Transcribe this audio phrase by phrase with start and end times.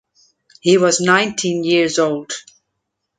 [0.61, 2.33] He was nineteen years old.